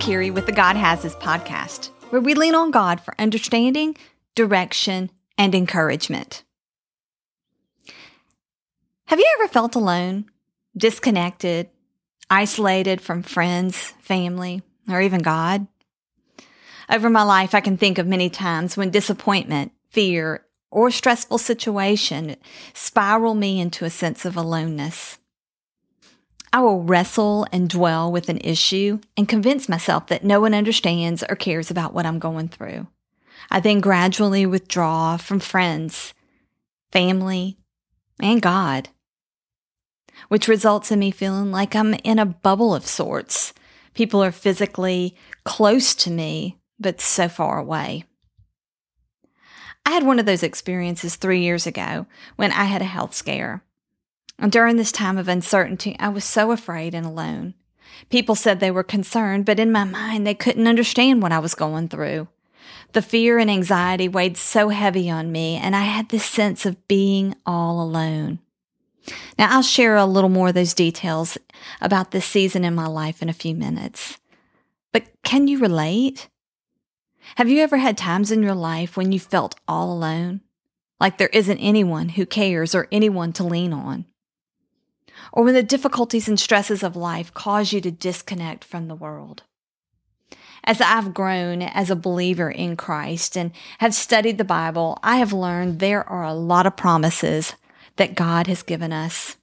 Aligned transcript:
Carrie 0.00 0.30
with 0.30 0.46
the 0.46 0.52
God 0.52 0.76
Has 0.76 1.02
His 1.02 1.14
podcast, 1.16 1.90
where 2.08 2.22
we 2.22 2.32
lean 2.32 2.54
on 2.54 2.70
God 2.70 3.02
for 3.02 3.14
understanding, 3.18 3.96
direction, 4.34 5.10
and 5.36 5.54
encouragement. 5.54 6.42
Have 9.08 9.18
you 9.18 9.36
ever 9.38 9.48
felt 9.48 9.74
alone, 9.76 10.24
disconnected, 10.74 11.68
isolated 12.30 13.02
from 13.02 13.22
friends, 13.22 13.92
family, 14.00 14.62
or 14.88 15.02
even 15.02 15.20
God? 15.20 15.66
Over 16.88 17.10
my 17.10 17.22
life, 17.22 17.54
I 17.54 17.60
can 17.60 17.76
think 17.76 17.98
of 17.98 18.06
many 18.06 18.30
times 18.30 18.78
when 18.78 18.90
disappointment, 18.90 19.72
fear, 19.90 20.46
or 20.70 20.90
stressful 20.90 21.38
situation 21.38 22.36
spiral 22.72 23.34
me 23.34 23.60
into 23.60 23.84
a 23.84 23.90
sense 23.90 24.24
of 24.24 24.36
aloneness. 24.36 25.18
I 26.52 26.60
will 26.60 26.82
wrestle 26.82 27.46
and 27.52 27.68
dwell 27.68 28.10
with 28.10 28.28
an 28.28 28.38
issue 28.38 29.00
and 29.16 29.28
convince 29.28 29.68
myself 29.68 30.08
that 30.08 30.24
no 30.24 30.40
one 30.40 30.54
understands 30.54 31.22
or 31.28 31.36
cares 31.36 31.70
about 31.70 31.94
what 31.94 32.06
I'm 32.06 32.18
going 32.18 32.48
through. 32.48 32.88
I 33.50 33.60
then 33.60 33.80
gradually 33.80 34.46
withdraw 34.46 35.16
from 35.16 35.38
friends, 35.38 36.12
family, 36.90 37.56
and 38.20 38.42
God, 38.42 38.88
which 40.28 40.48
results 40.48 40.90
in 40.90 40.98
me 40.98 41.10
feeling 41.10 41.52
like 41.52 41.76
I'm 41.76 41.94
in 41.94 42.18
a 42.18 42.26
bubble 42.26 42.74
of 42.74 42.86
sorts. 42.86 43.54
People 43.94 44.22
are 44.22 44.32
physically 44.32 45.16
close 45.44 45.94
to 45.96 46.10
me, 46.10 46.58
but 46.78 47.00
so 47.00 47.28
far 47.28 47.58
away. 47.58 48.04
I 49.86 49.92
had 49.92 50.04
one 50.04 50.18
of 50.18 50.26
those 50.26 50.42
experiences 50.42 51.16
three 51.16 51.40
years 51.40 51.66
ago 51.66 52.06
when 52.36 52.52
I 52.52 52.64
had 52.64 52.82
a 52.82 52.86
health 52.86 53.14
scare. 53.14 53.62
During 54.48 54.76
this 54.76 54.92
time 54.92 55.18
of 55.18 55.28
uncertainty, 55.28 55.96
I 55.98 56.08
was 56.08 56.24
so 56.24 56.50
afraid 56.50 56.94
and 56.94 57.04
alone. 57.04 57.54
People 58.08 58.34
said 58.34 58.58
they 58.58 58.70
were 58.70 58.82
concerned, 58.82 59.44
but 59.44 59.60
in 59.60 59.70
my 59.70 59.84
mind, 59.84 60.26
they 60.26 60.34
couldn't 60.34 60.66
understand 60.66 61.22
what 61.22 61.32
I 61.32 61.38
was 61.38 61.54
going 61.54 61.88
through. 61.88 62.28
The 62.92 63.02
fear 63.02 63.38
and 63.38 63.50
anxiety 63.50 64.08
weighed 64.08 64.36
so 64.36 64.70
heavy 64.70 65.10
on 65.10 65.30
me, 65.30 65.56
and 65.56 65.76
I 65.76 65.82
had 65.82 66.08
this 66.08 66.24
sense 66.24 66.64
of 66.64 66.88
being 66.88 67.34
all 67.44 67.82
alone. 67.82 68.38
Now, 69.38 69.48
I'll 69.50 69.62
share 69.62 69.96
a 69.96 70.06
little 70.06 70.30
more 70.30 70.48
of 70.48 70.54
those 70.54 70.74
details 70.74 71.38
about 71.80 72.10
this 72.10 72.24
season 72.24 72.64
in 72.64 72.74
my 72.74 72.86
life 72.86 73.22
in 73.22 73.28
a 73.28 73.34
few 73.34 73.54
minutes. 73.54 74.18
But 74.92 75.04
can 75.22 75.48
you 75.48 75.58
relate? 75.58 76.28
Have 77.36 77.48
you 77.48 77.60
ever 77.60 77.76
had 77.76 77.96
times 77.96 78.30
in 78.30 78.42
your 78.42 78.54
life 78.54 78.96
when 78.96 79.12
you 79.12 79.20
felt 79.20 79.54
all 79.68 79.92
alone? 79.92 80.40
Like 80.98 81.18
there 81.18 81.28
isn't 81.28 81.58
anyone 81.58 82.10
who 82.10 82.26
cares 82.26 82.74
or 82.74 82.88
anyone 82.90 83.32
to 83.34 83.44
lean 83.44 83.72
on? 83.72 84.04
Or 85.32 85.44
when 85.44 85.54
the 85.54 85.62
difficulties 85.62 86.28
and 86.28 86.38
stresses 86.38 86.82
of 86.82 86.96
life 86.96 87.32
cause 87.34 87.72
you 87.72 87.80
to 87.80 87.90
disconnect 87.90 88.64
from 88.64 88.88
the 88.88 88.94
world. 88.94 89.42
As 90.64 90.80
I've 90.80 91.14
grown 91.14 91.62
as 91.62 91.90
a 91.90 91.96
believer 91.96 92.50
in 92.50 92.76
Christ 92.76 93.36
and 93.36 93.52
have 93.78 93.94
studied 93.94 94.38
the 94.38 94.44
Bible, 94.44 94.98
I 95.02 95.16
have 95.16 95.32
learned 95.32 95.78
there 95.78 96.06
are 96.08 96.24
a 96.24 96.34
lot 96.34 96.66
of 96.66 96.76
promises 96.76 97.54
that 97.96 98.14
God 98.14 98.46
has 98.46 98.62
given 98.62 98.92
us. 98.92 99.36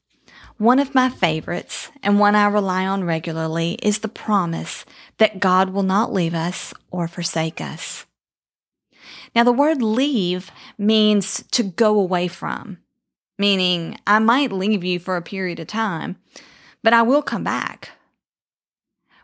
One 0.58 0.80
of 0.80 0.95
my 0.95 1.09
favorites 1.09 1.91
and 2.02 2.19
one 2.19 2.36
I 2.36 2.47
rely 2.47 2.86
on 2.86 3.03
regularly 3.03 3.73
is 3.84 4.00
the 4.00 4.08
promise 4.08 4.86
that 5.17 5.39
God 5.39 5.69
will 5.69 5.84
not 5.84 6.14
leave 6.14 6.34
us 6.34 6.73
or 6.89 7.08
forsake 7.08 7.62
us. 7.62 8.06
Now, 9.36 9.44
the 9.44 9.52
word 9.52 9.84
leave 9.84 10.52
means 10.78 11.44
to 11.52 11.64
go 11.64 12.00
away 12.00 12.28
from 12.28 12.80
meaning 13.38 13.97
I 14.07 14.19
might 14.19 14.51
leave 14.51 14.84
you 14.84 15.00
for 15.00 15.16
a 15.16 15.22
period 15.22 15.59
of 15.59 15.67
time, 15.67 16.17
but 16.84 16.94
I 16.94 17.01
will 17.01 17.22
come 17.22 17.44
back. 17.44 17.91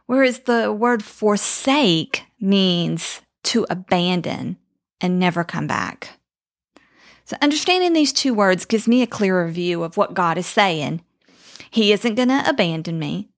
Whereas 0.06 0.40
the 0.40 0.72
word 0.72 1.04
forsake 1.04 2.24
means 2.40 3.22
to 3.44 3.66
abandon 3.70 4.58
and 5.02 5.20
never 5.20 5.44
come 5.44 5.68
back. 5.68 6.20
So 7.26 7.38
understanding 7.42 7.94
these 7.94 8.14
two 8.14 8.34
words 8.34 8.66
gives 8.66 8.88
me 8.88 9.02
a 9.02 9.08
clearer 9.08 9.48
view 9.48 9.84
of 9.84 9.98
what 9.98 10.14
God 10.14 10.38
is 10.38 10.46
saying. 10.46 11.02
He 11.70 11.92
isn't 11.92 12.16
going 12.16 12.28
to 12.28 12.44
abandon 12.48 13.00
me 13.00 13.30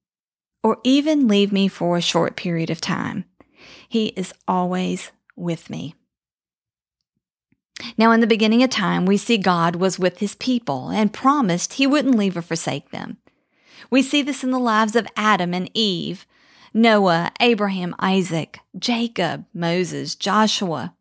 or 0.64 0.80
even 0.84 1.28
leave 1.28 1.52
me 1.52 1.68
for 1.68 1.96
a 1.96 2.02
short 2.02 2.36
period 2.36 2.70
of 2.70 2.82
time. 2.82 3.26
He 3.88 4.08
is 4.08 4.34
always 4.48 5.12
with 5.36 5.70
me. 5.70 5.96
Now, 7.98 8.12
in 8.12 8.22
the 8.22 8.28
beginning 8.28 8.64
of 8.64 8.70
time, 8.70 9.06
we 9.06 9.18
see 9.18 9.38
God 9.38 9.76
was 9.76 10.00
with 10.00 10.20
his 10.20 10.36
people 10.36 10.90
and 10.90 11.14
promised 11.14 11.74
he 11.74 11.86
wouldn't 11.86 12.18
leave 12.18 12.38
or 12.38 12.42
forsake 12.42 12.92
them. 12.92 13.18
We 13.90 14.02
see 14.02 14.22
this 14.22 14.44
in 14.44 14.52
the 14.52 14.60
lives 14.60 14.96
of 14.96 15.08
Adam 15.16 15.54
and 15.54 15.70
Eve, 15.74 16.26
Noah, 16.74 17.32
Abraham, 17.40 17.96
Isaac, 18.00 18.60
Jacob, 18.78 19.46
Moses, 19.54 20.16
Joshua. 20.16 20.94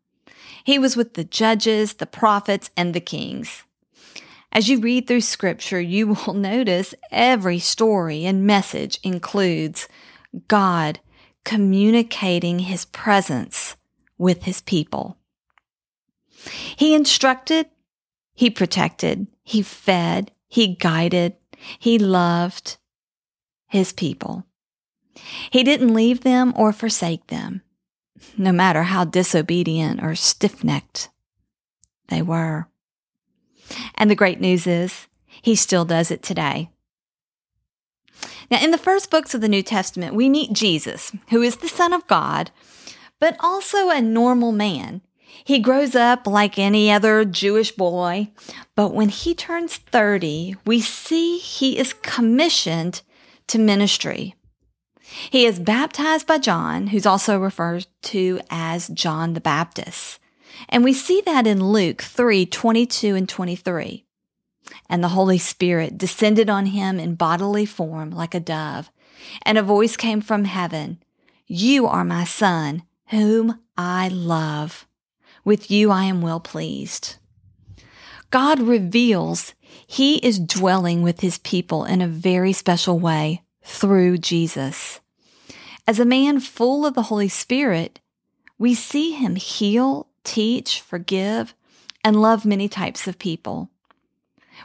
He 0.63 0.79
was 0.79 0.95
with 0.95 1.13
the 1.13 1.23
judges, 1.23 1.93
the 1.93 2.05
prophets, 2.05 2.69
and 2.75 2.93
the 2.93 2.99
kings. 2.99 3.63
As 4.51 4.69
you 4.69 4.79
read 4.79 5.05
through 5.05 5.21
scripture, 5.21 5.81
you 5.81 6.07
will 6.27 6.33
notice 6.33 6.95
every 7.11 7.59
story 7.59 8.25
and 8.25 8.47
message 8.47 8.99
includes 9.03 9.87
God 10.47 10.99
communicating 11.43 12.59
his 12.59 12.85
presence 12.85 13.75
with 14.17 14.43
his 14.43 14.61
people. 14.61 15.17
He 16.75 16.93
instructed, 16.93 17.67
he 18.33 18.49
protected, 18.49 19.27
he 19.43 19.61
fed, 19.61 20.31
he 20.47 20.75
guided, 20.75 21.35
he 21.79 21.97
loved 21.97 22.77
his 23.67 23.93
people. 23.93 24.45
He 25.49 25.63
didn't 25.63 25.93
leave 25.93 26.21
them 26.21 26.53
or 26.55 26.73
forsake 26.73 27.27
them, 27.27 27.61
no 28.37 28.51
matter 28.51 28.83
how 28.83 29.05
disobedient 29.05 30.03
or 30.03 30.15
stiff 30.15 30.63
necked 30.63 31.09
they 32.09 32.21
were. 32.21 32.67
And 33.95 34.11
the 34.11 34.15
great 34.15 34.39
news 34.39 34.67
is, 34.67 35.07
he 35.41 35.55
still 35.55 35.85
does 35.85 36.11
it 36.11 36.21
today. 36.21 36.69
Now, 38.51 38.63
in 38.63 38.71
the 38.71 38.77
first 38.77 39.09
books 39.09 39.33
of 39.33 39.41
the 39.41 39.49
New 39.49 39.63
Testament, 39.63 40.13
we 40.13 40.29
meet 40.29 40.53
Jesus, 40.53 41.11
who 41.29 41.41
is 41.41 41.57
the 41.57 41.67
Son 41.67 41.93
of 41.93 42.05
God, 42.07 42.51
but 43.19 43.35
also 43.39 43.89
a 43.89 44.01
normal 44.01 44.51
man. 44.51 45.01
He 45.43 45.59
grows 45.59 45.95
up 45.95 46.25
like 46.25 46.57
any 46.57 46.91
other 46.91 47.25
Jewish 47.25 47.71
boy, 47.71 48.29
but 48.75 48.93
when 48.93 49.09
he 49.09 49.35
turns 49.35 49.75
30, 49.77 50.55
we 50.65 50.81
see 50.81 51.37
he 51.37 51.77
is 51.77 51.93
commissioned 51.93 53.01
to 53.47 53.59
ministry. 53.59 54.35
He 55.29 55.45
is 55.45 55.59
baptized 55.59 56.27
by 56.27 56.39
John, 56.39 56.87
who's 56.87 57.05
also 57.05 57.39
referred 57.39 57.87
to 58.03 58.39
as 58.49 58.87
John 58.89 59.33
the 59.33 59.41
Baptist. 59.41 60.19
And 60.69 60.83
we 60.83 60.93
see 60.93 61.21
that 61.25 61.45
in 61.45 61.71
Luke 61.71 62.01
3 62.01 62.45
22 62.45 63.15
and 63.15 63.29
23. 63.29 64.05
And 64.89 65.03
the 65.03 65.09
Holy 65.09 65.37
Spirit 65.37 65.97
descended 65.97 66.49
on 66.49 66.67
him 66.67 66.99
in 66.99 67.15
bodily 67.15 67.65
form 67.65 68.09
like 68.09 68.33
a 68.33 68.39
dove, 68.39 68.89
and 69.43 69.57
a 69.57 69.63
voice 69.63 69.95
came 69.95 70.21
from 70.21 70.45
heaven 70.45 70.99
You 71.47 71.85
are 71.85 72.03
my 72.03 72.23
Son, 72.23 72.83
whom 73.07 73.59
I 73.77 74.07
love. 74.07 74.87
With 75.45 75.69
you 75.69 75.91
I 75.91 76.05
am 76.05 76.21
well 76.21 76.39
pleased. 76.39 77.17
God 78.31 78.59
reveals 78.59 79.53
he 79.87 80.17
is 80.17 80.39
dwelling 80.39 81.03
with 81.03 81.21
his 81.21 81.37
people 81.37 81.85
in 81.85 82.01
a 82.01 82.07
very 82.07 82.51
special 82.51 82.99
way 82.99 83.43
through 83.63 84.17
Jesus. 84.17 84.99
As 85.87 85.99
a 85.99 86.05
man 86.05 86.39
full 86.39 86.85
of 86.85 86.95
the 86.95 87.03
Holy 87.03 87.29
Spirit, 87.29 87.99
we 88.57 88.73
see 88.73 89.11
him 89.11 89.35
heal, 89.35 90.07
teach, 90.23 90.81
forgive, 90.81 91.53
and 92.03 92.21
love 92.21 92.45
many 92.45 92.67
types 92.67 93.07
of 93.07 93.19
people. 93.19 93.69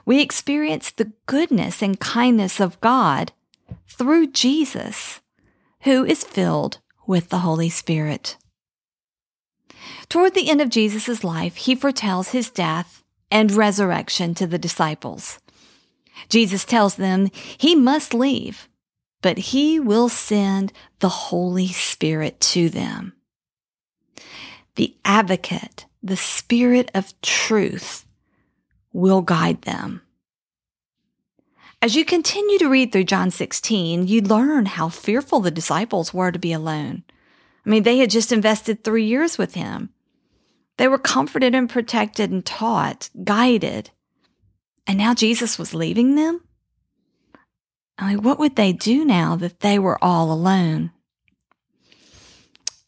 We 0.07 0.23
experience 0.23 0.91
the 0.91 1.13
goodness 1.27 1.83
and 1.83 2.01
kindness 2.01 2.59
of 2.59 2.81
God 2.81 3.33
through 3.87 4.29
Jesus, 4.29 5.21
who 5.83 6.05
is 6.05 6.25
filled 6.25 6.79
with 7.07 7.29
the 7.29 7.41
Holy 7.41 7.69
Spirit. 7.69 8.37
Toward 10.11 10.35
the 10.35 10.51
end 10.51 10.61
of 10.61 10.71
Jesus' 10.71 11.23
life, 11.23 11.55
he 11.55 11.77
foretells 11.77 12.31
his 12.31 12.51
death 12.51 13.05
and 13.31 13.53
resurrection 13.53 14.35
to 14.35 14.47
the 14.47 14.59
disciples. 14.59 15.39
Jesus 16.29 16.65
tells 16.65 16.97
them 16.97 17.31
he 17.57 17.77
must 17.77 18.13
leave, 18.13 18.69
but 19.23 19.39
he 19.39 19.79
will 19.79 20.09
send 20.09 20.73
the 20.99 21.09
Holy 21.09 21.69
Spirit 21.69 22.41
to 22.41 22.69
them. 22.69 23.13
The 24.75 24.97
advocate, 25.05 25.87
the 26.03 26.17
Spirit 26.17 26.91
of 26.93 27.19
truth, 27.23 28.05
will 28.93 29.23
guide 29.23 29.63
them. 29.63 30.03
As 31.81 31.95
you 31.95 32.05
continue 32.05 32.59
to 32.59 32.69
read 32.69 32.91
through 32.91 33.05
John 33.05 33.31
16, 33.31 34.09
you 34.09 34.21
learn 34.23 34.67
how 34.67 34.89
fearful 34.89 35.39
the 35.39 35.53
disciples 35.53 36.13
were 36.13 36.33
to 36.33 36.39
be 36.39 36.53
alone. 36.53 37.05
I 37.65 37.71
mean, 37.71 37.85
they 37.85 37.99
had 37.99 38.11
just 38.11 38.33
invested 38.33 38.83
three 38.83 39.05
years 39.05 39.39
with 39.39 39.55
him. 39.55 39.91
They 40.81 40.89
were 40.89 40.97
comforted 40.97 41.55
and 41.55 41.69
protected 41.69 42.31
and 42.31 42.43
taught, 42.43 43.11
guided. 43.23 43.91
And 44.87 44.97
now 44.97 45.13
Jesus 45.13 45.59
was 45.59 45.75
leaving 45.75 46.15
them? 46.15 46.41
I 47.99 48.09
mean, 48.15 48.23
what 48.23 48.39
would 48.39 48.57
they 48.57 48.73
do 48.73 49.05
now 49.05 49.37
that 49.37 49.61
they 49.61 49.79
were 49.79 50.03
all 50.03 50.33
alone? 50.33 50.93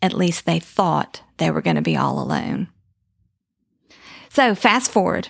At 0.01 0.15
least 0.15 0.47
they 0.47 0.59
thought 0.59 1.21
they 1.37 1.51
were 1.51 1.61
going 1.61 1.77
to 1.77 1.83
be 1.83 1.95
all 1.95 2.19
alone. 2.19 2.69
So, 4.31 4.55
fast 4.55 4.91
forward. 4.91 5.29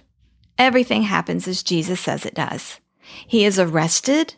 Everything 0.57 1.03
happens 1.03 1.49
as 1.49 1.65
Jesus 1.65 1.99
says 1.99 2.25
it 2.25 2.35
does. 2.35 2.79
He 3.27 3.45
is 3.45 3.59
arrested, 3.59 4.37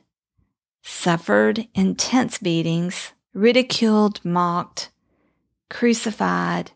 suffered 0.82 1.68
intense 1.74 2.38
beatings, 2.38 3.12
ridiculed, 3.34 4.24
mocked, 4.24 4.90
crucified, 5.68 6.70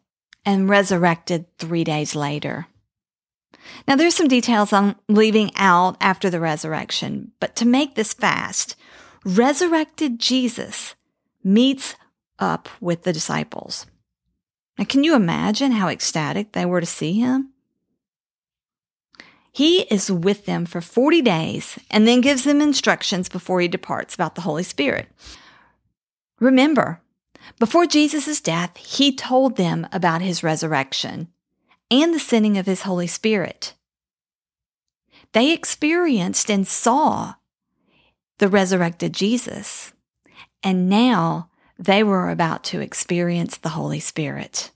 and 0.49 0.67
resurrected 0.67 1.45
three 1.59 1.85
days 1.85 2.17
later. 2.17 2.67
Now, 3.87 3.97
there's 3.97 4.15
some 4.15 4.29
details 4.29 4.73
I'm 4.73 4.97
leaving 5.07 5.51
out 5.57 5.99
after 6.01 6.31
the 6.31 6.41
resurrection, 6.41 7.33
but 7.39 7.55
to 7.57 7.67
make 7.67 7.95
this 7.95 8.15
fast, 8.15 8.75
resurrected 9.27 10.19
Jesus 10.19 10.95
meets 11.45 11.97
up 12.39 12.67
with 12.81 13.03
the 13.03 13.13
disciples. 13.13 13.85
Now, 14.79 14.87
can 14.87 15.05
you 15.05 15.15
imagine 15.15 15.73
how 15.73 15.89
ecstatic 15.89 16.53
they 16.53 16.65
were 16.65 16.81
to 16.81 16.87
see 16.87 17.21
him? 17.21 17.51
He 19.53 19.83
is 19.83 20.11
with 20.11 20.47
them 20.47 20.65
for 20.65 20.81
40 20.81 21.21
days 21.21 21.79
and 21.91 22.09
then 22.09 22.23
gives 22.23 22.45
them 22.45 22.63
instructions 22.63 23.29
before 23.29 23.61
he 23.61 23.69
departs 23.69 24.15
about 24.15 24.35
the 24.35 24.43
Holy 24.43 24.63
Spirit. 24.63 25.09
Remember, 26.41 27.03
before 27.59 27.87
Jesus' 27.87 28.41
death, 28.41 28.77
he 28.77 29.15
told 29.15 29.57
them 29.57 29.87
about 29.93 30.23
his 30.23 30.43
resurrection 30.43 31.29
and 31.91 32.15
the 32.15 32.19
sending 32.19 32.59
of 32.59 32.67
his 32.67 32.83
Holy 32.83 33.07
Spirit. 33.07 33.75
They 35.33 35.53
experienced 35.53 36.51
and 36.51 36.67
saw 36.67 37.35
the 38.39 38.49
resurrected 38.49 39.13
Jesus, 39.13 39.93
and 40.63 40.89
now 40.89 41.51
they 41.79 42.03
were 42.03 42.31
about 42.31 42.65
to 42.65 42.81
experience 42.81 43.57
the 43.57 43.71
Holy 43.71 44.01
Spirit. 44.01 44.71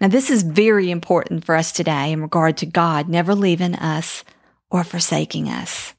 Now, 0.00 0.08
this 0.08 0.30
is 0.30 0.42
very 0.42 0.90
important 0.90 1.44
for 1.44 1.54
us 1.54 1.72
today 1.72 2.12
in 2.12 2.22
regard 2.22 2.56
to 2.58 2.66
God 2.66 3.08
never 3.08 3.34
leaving 3.34 3.74
us 3.74 4.24
or 4.70 4.84
forsaking 4.84 5.48
us. 5.48 5.94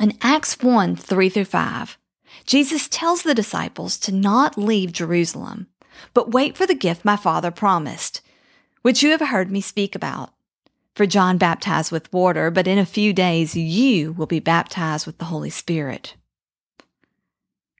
In 0.00 0.16
Acts 0.22 0.60
1 0.60 0.96
3 0.96 1.28
through 1.28 1.44
5, 1.44 1.98
Jesus 2.46 2.88
tells 2.88 3.22
the 3.22 3.34
disciples 3.34 3.98
to 3.98 4.12
not 4.12 4.58
leave 4.58 4.92
Jerusalem, 4.92 5.68
but 6.12 6.32
wait 6.32 6.56
for 6.56 6.66
the 6.66 6.74
gift 6.74 7.04
my 7.04 7.16
Father 7.16 7.50
promised, 7.50 8.20
which 8.82 9.02
you 9.02 9.10
have 9.10 9.20
heard 9.20 9.50
me 9.50 9.60
speak 9.60 9.94
about. 9.94 10.34
For 10.94 11.06
John 11.06 11.38
baptized 11.38 11.90
with 11.90 12.12
water, 12.12 12.50
but 12.50 12.68
in 12.68 12.78
a 12.78 12.86
few 12.86 13.12
days 13.12 13.56
you 13.56 14.12
will 14.12 14.26
be 14.26 14.40
baptized 14.40 15.06
with 15.06 15.18
the 15.18 15.24
Holy 15.26 15.50
Spirit. 15.50 16.14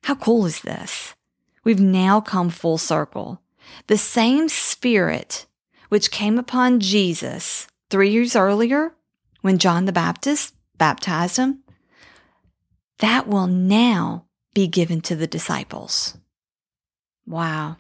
How 0.04 0.14
cool 0.14 0.46
is 0.46 0.62
this? 0.62 1.14
We've 1.62 1.80
now 1.80 2.20
come 2.20 2.50
full 2.50 2.78
circle. 2.78 3.40
The 3.86 3.98
same 3.98 4.48
Spirit 4.48 5.46
which 5.88 6.10
came 6.10 6.38
upon 6.38 6.80
Jesus 6.80 7.68
three 7.88 8.10
years 8.10 8.34
earlier 8.34 8.94
when 9.42 9.58
John 9.58 9.84
the 9.84 9.92
Baptist 9.92 10.54
baptized 10.76 11.36
him, 11.36 11.62
that 12.98 13.28
will 13.28 13.46
now 13.46 14.24
be 14.54 14.66
given 14.66 15.00
to 15.02 15.16
the 15.16 15.26
disciples. 15.26 16.16
Wow. 17.26 17.76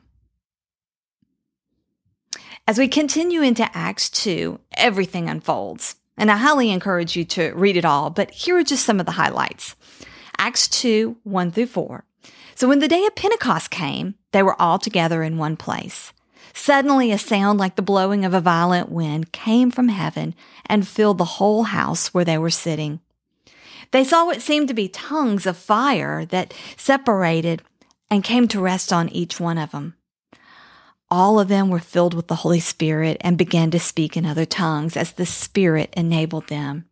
As 2.66 2.78
we 2.78 2.88
continue 2.88 3.42
into 3.42 3.68
Acts 3.76 4.08
2, 4.10 4.58
everything 4.76 5.28
unfolds. 5.28 5.96
And 6.16 6.30
I 6.30 6.36
highly 6.36 6.70
encourage 6.70 7.16
you 7.16 7.24
to 7.26 7.52
read 7.54 7.76
it 7.76 7.84
all, 7.84 8.10
but 8.10 8.30
here 8.30 8.56
are 8.56 8.64
just 8.64 8.84
some 8.84 9.00
of 9.00 9.06
the 9.06 9.12
highlights. 9.12 9.74
Acts 10.38 10.68
2, 10.68 11.16
1 11.24 11.50
through 11.50 11.66
4. 11.66 12.04
So 12.54 12.68
when 12.68 12.78
the 12.78 12.88
day 12.88 13.04
of 13.04 13.14
Pentecost 13.16 13.70
came, 13.70 14.14
they 14.32 14.42
were 14.42 14.60
all 14.60 14.78
together 14.78 15.22
in 15.22 15.38
one 15.38 15.56
place. 15.56 16.12
Suddenly, 16.54 17.10
a 17.10 17.18
sound 17.18 17.58
like 17.58 17.74
the 17.74 17.82
blowing 17.82 18.24
of 18.24 18.32
a 18.32 18.40
violent 18.40 18.88
wind 18.90 19.32
came 19.32 19.72
from 19.72 19.88
heaven 19.88 20.34
and 20.66 20.86
filled 20.86 21.18
the 21.18 21.24
whole 21.24 21.64
house 21.64 22.14
where 22.14 22.24
they 22.24 22.38
were 22.38 22.50
sitting. 22.50 23.00
They 23.94 24.02
saw 24.02 24.24
what 24.26 24.42
seemed 24.42 24.66
to 24.66 24.74
be 24.74 24.88
tongues 24.88 25.46
of 25.46 25.56
fire 25.56 26.24
that 26.24 26.52
separated 26.76 27.62
and 28.10 28.24
came 28.24 28.48
to 28.48 28.60
rest 28.60 28.92
on 28.92 29.08
each 29.10 29.38
one 29.38 29.56
of 29.56 29.70
them. 29.70 29.94
All 31.12 31.38
of 31.38 31.46
them 31.46 31.68
were 31.68 31.78
filled 31.78 32.12
with 32.12 32.26
the 32.26 32.42
Holy 32.42 32.58
Spirit 32.58 33.18
and 33.20 33.38
began 33.38 33.70
to 33.70 33.78
speak 33.78 34.16
in 34.16 34.26
other 34.26 34.46
tongues 34.46 34.96
as 34.96 35.12
the 35.12 35.24
Spirit 35.24 35.94
enabled 35.96 36.48
them. 36.48 36.86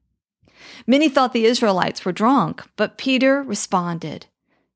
Many 0.87 1.09
thought 1.09 1.33
the 1.33 1.45
Israelites 1.45 2.05
were 2.05 2.13
drunk, 2.13 2.63
but 2.77 2.99
Peter 2.99 3.43
responded, 3.43 4.27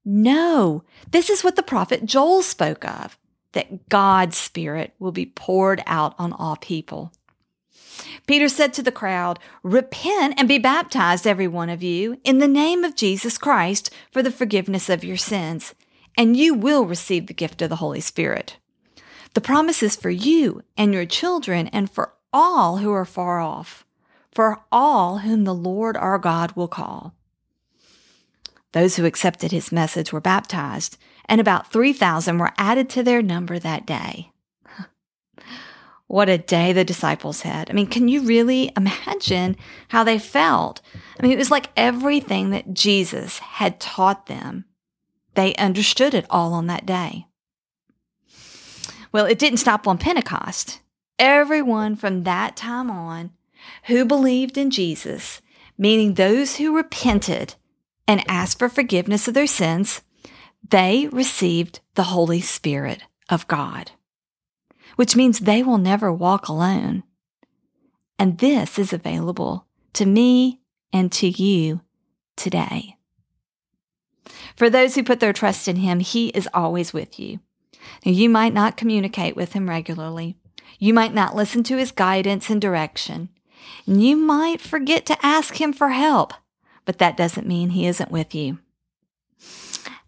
No, 0.05 0.83
this 1.09 1.31
is 1.31 1.45
what 1.45 1.55
the 1.55 1.63
prophet 1.63 2.07
Joel 2.07 2.43
spoke 2.43 2.85
of, 2.85 3.17
that 3.53 3.89
God's 3.89 4.37
Spirit 4.37 4.95
will 4.99 5.13
be 5.13 5.27
poured 5.27 5.81
out 5.87 6.17
on 6.19 6.33
all 6.33 6.57
people. 6.57 7.13
Peter 8.27 8.49
said 8.49 8.73
to 8.75 8.83
the 8.83 8.93
crowd, 8.93 9.39
Repent 9.63 10.35
and 10.37 10.49
be 10.49 10.59
baptized, 10.59 11.27
every 11.27 11.47
one 11.47 11.71
of 11.71 11.83
you, 11.83 12.21
in 12.25 12.39
the 12.39 12.49
name 12.49 12.85
of 12.85 12.97
Jesus 12.97 13.39
Christ 13.39 13.91
for 14.11 14.23
the 14.23 14.31
forgiveness 14.31 14.89
of 14.89 15.05
your 15.05 15.17
sins, 15.17 15.75
and 16.17 16.37
you 16.37 16.55
will 16.55 16.85
receive 16.85 17.27
the 17.27 17.35
gift 17.35 17.63
of 17.63 17.69
the 17.69 17.77
Holy 17.77 18.01
Spirit. 18.01 18.57
The 19.35 19.41
promise 19.41 19.83
is 19.83 19.97
for 19.97 20.11
you 20.11 20.63
and 20.77 20.93
your 20.93 21.07
children 21.07 21.69
and 21.69 21.91
for 21.91 22.15
all 22.33 22.79
who 22.79 22.91
are 22.93 23.05
far 23.05 23.41
off, 23.41 23.85
for 24.33 24.61
all 24.73 25.19
whom 25.19 25.45
the 25.45 25.55
Lord 25.55 25.97
our 25.97 26.19
God 26.19 26.53
will 26.53 26.69
call. 26.69 27.15
Those 28.73 28.97
who 28.97 29.05
accepted 29.07 29.53
his 29.53 29.73
message 29.73 30.13
were 30.13 30.21
baptized, 30.21 30.99
and 31.27 31.41
about 31.41 31.73
3,000 31.73 32.39
were 32.39 32.53
added 32.59 32.91
to 32.91 33.03
their 33.03 33.23
number 33.23 33.59
that 33.59 33.87
day. 33.87 34.33
What 36.09 36.29
a 36.29 36.39
day 36.39 36.73
the 36.73 36.85
disciples 36.85 37.43
had. 37.43 37.69
I 37.69 37.73
mean, 37.73 37.89
can 37.89 38.07
you 38.07 38.23
really 38.23 38.71
imagine 38.77 39.57
how 39.89 40.05
they 40.05 40.19
felt? 40.19 40.81
I 41.19 41.23
mean, 41.23 41.33
it 41.33 41.39
was 41.39 41.51
like 41.51 41.71
everything 41.77 42.51
that 42.51 42.75
Jesus 42.75 43.39
had 43.41 43.81
taught 43.81 44.27
them. 44.27 44.67
They 45.35 45.55
understood 45.57 46.15
it 46.15 46.27
all 46.31 46.55
on 46.55 46.67
that 46.69 46.87
day. 46.87 47.27
Well, 49.13 49.27
it 49.27 49.39
didn't 49.39 49.59
stop 49.59 49.89
on 49.89 49.99
Pentecost. 49.99 50.81
Everyone 51.19 51.97
from 51.97 52.23
that 52.25 52.57
time 52.57 52.91
on 52.91 53.33
who 53.85 54.05
believed 54.05 54.57
in 54.57 54.71
Jesus, 54.71 55.41
meaning 55.77 56.15
those 56.15 56.57
who 56.57 56.77
repented 56.77 57.55
and 58.07 58.23
asked 58.29 58.59
for 58.59 58.69
forgiveness 58.69 59.27
of 59.27 59.35
their 59.35 59.47
sins, 59.47 60.03
they 60.69 61.09
received 61.11 61.81
the 61.95 62.05
Holy 62.05 62.41
Spirit 62.41 63.03
of 63.29 63.49
God, 63.49 63.93
which 64.97 65.17
means 65.17 65.39
they 65.39 65.63
will 65.63 65.79
never 65.79 66.13
walk 66.13 66.49
alone. 66.49 67.05
And 68.19 68.39
this 68.39 68.79
is 68.79 68.93
available 68.93 69.67
to 69.95 70.05
me 70.05 70.61
and 70.93 71.13
to 71.13 71.29
you 71.29 71.81
today. 72.37 72.97
For 74.57 74.69
those 74.69 74.95
who 74.95 75.05
put 75.05 75.21
their 75.21 75.33
trust 75.33 75.69
in 75.69 75.77
Him, 75.77 76.01
He 76.01 76.29
is 76.29 76.49
always 76.53 76.93
with 76.93 77.21
you. 77.21 77.41
Now, 78.05 78.13
you 78.13 78.29
might 78.29 78.55
not 78.55 78.77
communicate 78.77 79.37
with 79.37 79.53
him 79.53 79.69
regularly. 79.69 80.37
You 80.79 80.93
might 80.93 81.15
not 81.15 81.37
listen 81.37 81.63
to 81.65 81.77
his 81.77 81.93
guidance 81.93 82.51
and 82.51 82.61
direction. 82.61 83.31
And 83.87 84.03
you 84.03 84.17
might 84.17 84.61
forget 84.61 85.07
to 85.07 85.27
ask 85.27 85.61
him 85.61 85.73
for 85.73 85.91
help, 85.91 86.33
but 86.85 86.99
that 86.99 87.17
doesn't 87.17 87.47
mean 87.47 87.71
he 87.71 87.87
isn't 87.87 88.11
with 88.11 88.35
you. 88.35 88.59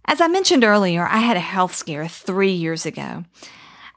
As 0.04 0.20
I 0.20 0.28
mentioned 0.28 0.64
earlier, 0.64 1.06
I 1.06 1.18
had 1.18 1.36
a 1.36 1.40
health 1.40 1.74
scare 1.74 2.08
three 2.08 2.52
years 2.52 2.86
ago. 2.86 3.24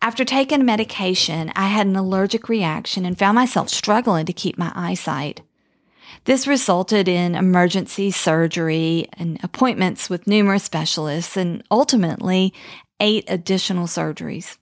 After 0.04 0.26
taking 0.26 0.66
medication, 0.66 1.52
I 1.56 1.68
had 1.68 1.86
an 1.86 1.96
allergic 1.96 2.50
reaction 2.50 3.06
and 3.06 3.18
found 3.18 3.36
myself 3.36 3.70
struggling 3.70 4.26
to 4.26 4.34
keep 4.34 4.58
my 4.58 4.72
eyesight. 4.74 5.42
This 6.26 6.48
resulted 6.48 7.08
in 7.08 7.36
emergency 7.36 8.10
surgery 8.10 9.08
and 9.14 9.40
appointments 9.44 10.10
with 10.10 10.26
numerous 10.26 10.64
specialists 10.64 11.38
and 11.38 11.64
ultimately 11.70 12.52
eight 13.00 13.26
additional 13.28 13.86
surgeries. 13.86 14.58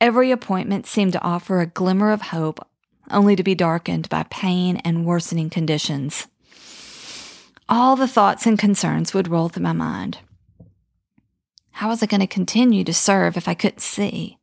Every 0.00 0.32
appointment 0.32 0.86
seemed 0.86 1.12
to 1.12 1.22
offer 1.22 1.60
a 1.60 1.66
glimmer 1.66 2.10
of 2.10 2.22
hope, 2.22 2.66
only 3.08 3.36
to 3.36 3.44
be 3.44 3.54
darkened 3.54 4.08
by 4.08 4.24
pain 4.30 4.78
and 4.78 5.06
worsening 5.06 5.50
conditions. 5.50 6.26
All 7.68 7.94
the 7.94 8.08
thoughts 8.08 8.46
and 8.46 8.58
concerns 8.58 9.14
would 9.14 9.28
roll 9.28 9.48
through 9.48 9.62
my 9.62 9.72
mind. 9.72 10.18
How 11.70 11.88
was 11.88 12.02
I 12.02 12.06
going 12.06 12.20
to 12.20 12.26
continue 12.26 12.82
to 12.82 12.92
serve 12.92 13.36
if 13.36 13.46
I 13.46 13.54
couldn't 13.54 13.80
see? 13.80 14.38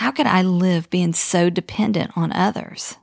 How 0.00 0.10
could 0.10 0.26
I 0.26 0.40
live 0.40 0.88
being 0.88 1.12
so 1.12 1.50
dependent 1.50 2.16
on 2.16 2.32
others? 2.32 2.96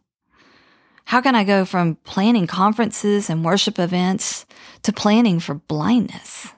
How 1.06 1.22
can 1.22 1.36
I 1.36 1.44
go 1.44 1.64
from 1.64 1.98
planning 1.98 2.48
conferences 2.48 3.30
and 3.30 3.46
worship 3.46 3.78
events 3.78 4.48
to 4.82 4.92
planning 4.92 5.40
for 5.40 5.54
blindness? 5.54 6.54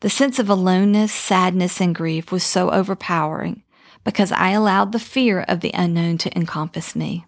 The 0.00 0.08
sense 0.08 0.38
of 0.38 0.48
aloneness, 0.48 1.12
sadness, 1.12 1.82
and 1.82 1.94
grief 1.94 2.32
was 2.32 2.44
so 2.44 2.70
overpowering 2.70 3.62
because 4.04 4.32
I 4.32 4.52
allowed 4.52 4.92
the 4.92 4.98
fear 4.98 5.40
of 5.40 5.60
the 5.60 5.72
unknown 5.74 6.16
to 6.16 6.34
encompass 6.34 6.96
me. 6.96 7.26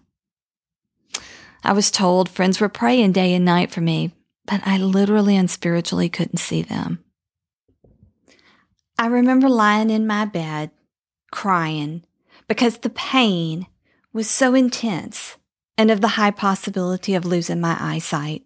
I 1.63 1.73
was 1.73 1.91
told 1.91 2.27
friends 2.27 2.59
were 2.59 2.69
praying 2.69 3.11
day 3.11 3.35
and 3.35 3.45
night 3.45 3.69
for 3.69 3.81
me, 3.81 4.15
but 4.47 4.61
I 4.65 4.79
literally 4.79 5.37
and 5.37 5.47
spiritually 5.47 6.09
couldn't 6.09 6.39
see 6.39 6.63
them. 6.63 7.03
I 8.97 9.05
remember 9.05 9.47
lying 9.47 9.91
in 9.91 10.07
my 10.07 10.25
bed, 10.25 10.71
crying, 11.37 12.03
because 12.47 12.79
the 12.79 12.89
pain 12.89 13.67
was 14.11 14.27
so 14.27 14.55
intense 14.55 15.37
and 15.77 15.91
of 15.91 16.01
the 16.01 16.15
high 16.19 16.31
possibility 16.31 17.13
of 17.13 17.25
losing 17.25 17.61
my 17.61 17.77
eyesight. 17.79 18.41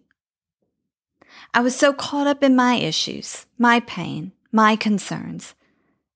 I 1.54 1.60
was 1.60 1.74
so 1.74 1.94
caught 1.94 2.26
up 2.26 2.42
in 2.42 2.54
my 2.54 2.74
issues, 2.74 3.46
my 3.56 3.80
pain, 3.80 4.32
my 4.52 4.76
concerns. 4.76 5.54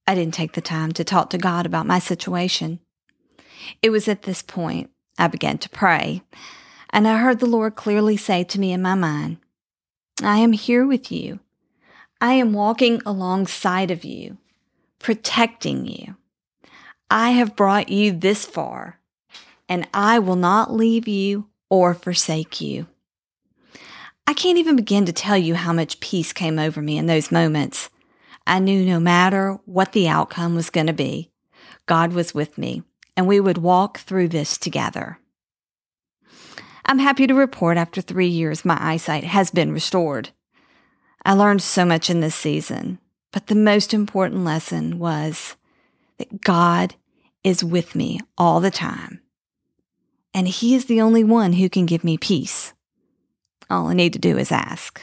I 0.07 0.15
didn't 0.15 0.35
take 0.35 0.53
the 0.53 0.61
time 0.61 0.93
to 0.93 1.03
talk 1.03 1.31
to 1.31 1.39
God 1.39 1.65
about 1.65 1.87
my 1.87 1.99
situation. 1.99 2.81
It 3.81 3.89
was 3.89 4.07
at 4.07 4.25
this 4.25 4.43
point 4.43 4.91
I 5.19 5.29
began 5.29 5.57
to 5.57 5.71
pray, 5.71 6.25
and 6.91 7.09
I 7.09 7.17
heard 7.17 7.39
the 7.39 7.47
Lord 7.47 7.75
clearly 7.75 8.19
say 8.19 8.45
to 8.45 8.61
me 8.61 8.71
in 8.71 8.83
my 8.83 8.95
mind, 8.95 9.39
I 10.23 10.41
am 10.41 10.53
here 10.53 10.87
with 10.87 11.11
you. 11.11 11.41
I 12.21 12.35
am 12.35 12.53
walking 12.53 13.01
alongside 13.07 13.91
of 13.91 14.05
you, 14.05 14.37
protecting 14.99 15.87
you. 15.87 16.17
I 17.11 17.31
have 17.31 17.57
brought 17.57 17.89
you 17.89 18.13
this 18.13 18.45
far, 18.45 18.99
and 19.69 19.87
I 19.95 20.19
will 20.19 20.37
not 20.37 20.73
leave 20.73 21.07
you 21.07 21.49
or 21.71 21.95
forsake 21.95 22.61
you. 22.61 22.87
I 24.27 24.35
can't 24.35 24.59
even 24.59 24.77
begin 24.77 25.07
to 25.07 25.13
tell 25.13 25.37
you 25.37 25.55
how 25.55 25.73
much 25.73 26.01
peace 26.01 26.33
came 26.33 26.59
over 26.59 26.83
me 26.83 26.99
in 26.99 27.07
those 27.07 27.31
moments. 27.31 27.91
I 28.47 28.59
knew 28.59 28.85
no 28.85 28.99
matter 28.99 29.59
what 29.67 29.93
the 29.93 30.09
outcome 30.09 30.55
was 30.55 30.71
going 30.71 30.89
to 30.89 30.93
be, 30.93 31.31
God 31.87 32.13
was 32.13 32.35
with 32.35 32.59
me 32.59 32.83
and 33.17 33.27
we 33.27 33.41
would 33.41 33.59
walk 33.59 33.99
through 33.99 34.29
this 34.29 34.59
together. 34.59 35.19
I'm 36.85 36.99
happy 36.99 37.27
to 37.27 37.35
report 37.35 37.79
after 37.79 38.01
three 38.01 38.29
years, 38.29 38.65
my 38.65 38.79
eyesight 38.81 39.25
has 39.25 39.51
been 39.51 39.73
restored. 39.73 40.31
I 41.25 41.33
learned 41.33 41.63
so 41.63 41.85
much 41.85 42.11
in 42.11 42.21
this 42.21 42.35
season, 42.35 42.99
but 43.33 43.49
the 43.49 43.57
most 43.57 43.93
important 43.93 44.45
lesson 44.45 44.99
was 44.99 45.57
that 46.19 46.41
God 46.41 46.95
is 47.45 47.63
with 47.63 47.95
me 47.95 48.21
all 48.37 48.61
the 48.61 48.71
time. 48.71 49.21
And 50.35 50.49
He 50.49 50.75
is 50.75 50.87
the 50.87 51.01
only 51.01 51.25
one 51.25 51.55
who 51.55 51.69
can 51.69 51.87
give 51.87 52.05
me 52.05 52.19
peace. 52.19 52.73
All 53.71 53.89
I 53.89 53.95
need 53.95 54.13
to 54.13 54.19
do 54.19 54.37
is 54.37 54.53
ask. 54.53 55.03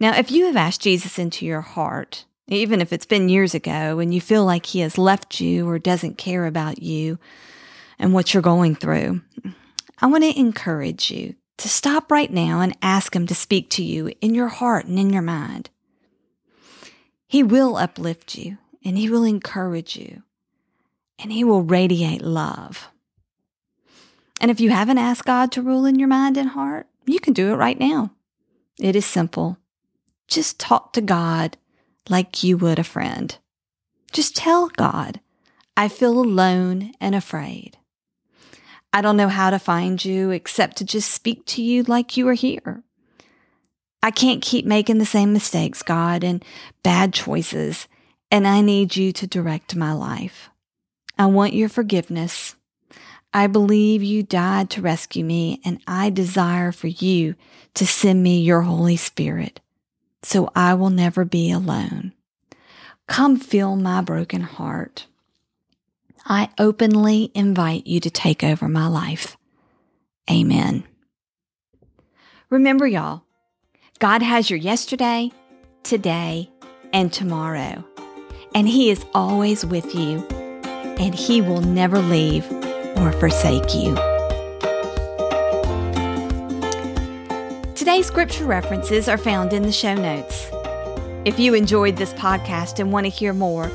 Now, 0.00 0.16
if 0.16 0.30
you 0.30 0.46
have 0.46 0.56
asked 0.56 0.80
Jesus 0.80 1.18
into 1.18 1.46
your 1.46 1.60
heart, 1.60 2.24
even 2.48 2.80
if 2.80 2.92
it's 2.92 3.06
been 3.06 3.28
years 3.28 3.54
ago 3.54 3.98
and 3.98 4.12
you 4.12 4.20
feel 4.20 4.44
like 4.44 4.66
he 4.66 4.80
has 4.80 4.98
left 4.98 5.40
you 5.40 5.68
or 5.68 5.78
doesn't 5.78 6.18
care 6.18 6.46
about 6.46 6.82
you 6.82 7.18
and 7.98 8.12
what 8.12 8.34
you're 8.34 8.42
going 8.42 8.74
through, 8.74 9.22
I 10.00 10.06
want 10.06 10.24
to 10.24 10.38
encourage 10.38 11.10
you 11.10 11.36
to 11.58 11.68
stop 11.68 12.10
right 12.10 12.30
now 12.30 12.60
and 12.60 12.76
ask 12.82 13.14
him 13.14 13.26
to 13.28 13.34
speak 13.34 13.70
to 13.70 13.84
you 13.84 14.12
in 14.20 14.34
your 14.34 14.48
heart 14.48 14.86
and 14.86 14.98
in 14.98 15.12
your 15.12 15.22
mind. 15.22 15.70
He 17.28 17.42
will 17.42 17.76
uplift 17.76 18.36
you 18.36 18.58
and 18.84 18.98
he 18.98 19.08
will 19.08 19.24
encourage 19.24 19.96
you 19.96 20.22
and 21.18 21.32
he 21.32 21.44
will 21.44 21.62
radiate 21.62 22.22
love. 22.22 22.88
And 24.40 24.50
if 24.50 24.60
you 24.60 24.70
haven't 24.70 24.98
asked 24.98 25.24
God 25.24 25.52
to 25.52 25.62
rule 25.62 25.86
in 25.86 25.98
your 25.98 26.08
mind 26.08 26.36
and 26.36 26.50
heart, 26.50 26.86
you 27.06 27.20
can 27.20 27.32
do 27.32 27.52
it 27.52 27.56
right 27.56 27.78
now. 27.78 28.10
It 28.78 28.96
is 28.96 29.06
simple. 29.06 29.58
Just 30.26 30.58
talk 30.58 30.92
to 30.94 31.00
God 31.00 31.56
like 32.08 32.42
you 32.42 32.56
would 32.56 32.78
a 32.78 32.84
friend. 32.84 33.36
Just 34.12 34.36
tell 34.36 34.68
God, 34.68 35.20
I 35.76 35.88
feel 35.88 36.18
alone 36.18 36.92
and 37.00 37.14
afraid. 37.14 37.78
I 38.92 39.00
don't 39.00 39.16
know 39.16 39.28
how 39.28 39.50
to 39.50 39.58
find 39.58 40.04
you 40.04 40.30
except 40.30 40.76
to 40.78 40.84
just 40.84 41.10
speak 41.10 41.46
to 41.46 41.62
you 41.62 41.82
like 41.84 42.16
you 42.16 42.28
are 42.28 42.34
here. 42.34 42.82
I 44.02 44.10
can't 44.10 44.42
keep 44.42 44.66
making 44.66 44.98
the 44.98 45.06
same 45.06 45.32
mistakes, 45.32 45.82
God, 45.82 46.24
and 46.24 46.44
bad 46.82 47.14
choices, 47.14 47.86
and 48.32 48.48
I 48.48 48.62
need 48.62 48.96
you 48.96 49.12
to 49.12 49.26
direct 49.26 49.76
my 49.76 49.92
life. 49.92 50.48
I 51.18 51.26
want 51.26 51.52
your 51.52 51.68
forgiveness. 51.68 52.56
I 53.34 53.46
believe 53.46 54.02
you 54.02 54.22
died 54.22 54.70
to 54.70 54.80
rescue 54.80 55.24
me, 55.24 55.60
and 55.64 55.80
I 55.86 56.08
desire 56.08 56.72
for 56.72 56.88
you 56.88 57.34
to 57.74 57.86
send 57.86 58.22
me 58.22 58.40
your 58.40 58.62
Holy 58.62 58.96
Spirit 58.96 59.60
so 60.22 60.50
I 60.56 60.74
will 60.74 60.90
never 60.90 61.24
be 61.24 61.50
alone. 61.50 62.12
Come 63.06 63.36
fill 63.36 63.76
my 63.76 64.00
broken 64.00 64.40
heart. 64.40 65.06
I 66.24 66.50
openly 66.58 67.30
invite 67.34 67.86
you 67.86 68.00
to 68.00 68.10
take 68.10 68.42
over 68.42 68.68
my 68.68 68.86
life. 68.86 69.36
Amen. 70.30 70.84
Remember, 72.48 72.86
y'all, 72.86 73.24
God 73.98 74.22
has 74.22 74.48
your 74.48 74.58
yesterday, 74.58 75.32
today, 75.82 76.48
and 76.92 77.12
tomorrow. 77.12 77.84
And 78.54 78.68
He 78.68 78.90
is 78.90 79.04
always 79.14 79.64
with 79.64 79.94
you, 79.94 80.26
and 80.98 81.14
He 81.14 81.40
will 81.40 81.62
never 81.62 81.98
leave 81.98 82.50
or 82.96 83.12
forsake 83.12 83.74
you. 83.74 83.94
Today's 87.74 88.06
scripture 88.06 88.44
references 88.44 89.08
are 89.08 89.18
found 89.18 89.52
in 89.52 89.62
the 89.62 89.72
show 89.72 89.94
notes. 89.94 90.48
If 91.24 91.38
you 91.38 91.54
enjoyed 91.54 91.96
this 91.96 92.12
podcast 92.14 92.78
and 92.78 92.92
want 92.92 93.06
to 93.06 93.10
hear 93.10 93.32
more, 93.32 93.70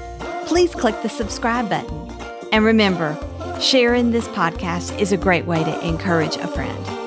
please 0.45 0.73
click 0.73 1.01
the 1.01 1.09
subscribe 1.09 1.69
button. 1.69 2.11
And 2.51 2.63
remember, 2.63 3.17
sharing 3.59 4.11
this 4.11 4.27
podcast 4.29 4.97
is 4.99 5.11
a 5.11 5.17
great 5.17 5.45
way 5.45 5.63
to 5.63 5.87
encourage 5.87 6.35
a 6.37 6.47
friend. 6.47 7.06